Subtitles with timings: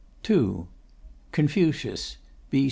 [1.31, 2.17] Confucius
[2.49, 2.59] (B.